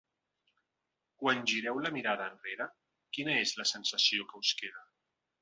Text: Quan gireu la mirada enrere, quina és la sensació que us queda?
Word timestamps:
Quan 1.23 1.43
gireu 1.51 1.77
la 1.87 1.91
mirada 1.97 2.31
enrere, 2.33 2.67
quina 3.19 3.37
és 3.43 3.55
la 3.61 3.67
sensació 3.75 4.27
que 4.33 4.43
us 4.43 4.57
queda? 4.65 4.85